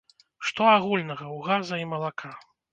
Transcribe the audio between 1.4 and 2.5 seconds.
газа і малака?